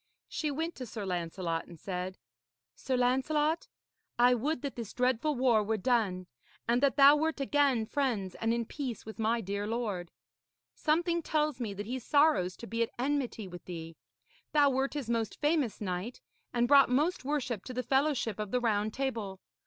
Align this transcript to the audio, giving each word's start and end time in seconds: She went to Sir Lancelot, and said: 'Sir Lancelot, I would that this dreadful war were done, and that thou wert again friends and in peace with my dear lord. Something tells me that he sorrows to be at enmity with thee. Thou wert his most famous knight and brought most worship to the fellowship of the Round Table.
She 0.27 0.49
went 0.49 0.73
to 0.77 0.87
Sir 0.87 1.05
Lancelot, 1.05 1.67
and 1.67 1.79
said: 1.79 2.17
'Sir 2.73 2.97
Lancelot, 2.97 3.67
I 4.17 4.33
would 4.33 4.63
that 4.63 4.75
this 4.75 4.93
dreadful 4.95 5.35
war 5.35 5.63
were 5.63 5.77
done, 5.77 6.25
and 6.67 6.81
that 6.81 6.95
thou 6.95 7.15
wert 7.15 7.39
again 7.39 7.85
friends 7.85 8.33
and 8.33 8.51
in 8.51 8.65
peace 8.65 9.05
with 9.05 9.19
my 9.19 9.41
dear 9.41 9.67
lord. 9.67 10.09
Something 10.73 11.21
tells 11.21 11.59
me 11.59 11.75
that 11.75 11.85
he 11.85 11.99
sorrows 11.99 12.57
to 12.57 12.65
be 12.65 12.81
at 12.81 12.89
enmity 12.97 13.47
with 13.47 13.65
thee. 13.65 13.95
Thou 14.53 14.71
wert 14.71 14.95
his 14.95 15.07
most 15.07 15.39
famous 15.39 15.79
knight 15.79 16.19
and 16.51 16.67
brought 16.67 16.89
most 16.89 17.23
worship 17.23 17.63
to 17.65 17.73
the 17.75 17.83
fellowship 17.83 18.39
of 18.39 18.49
the 18.49 18.59
Round 18.59 18.91
Table. 18.95 19.39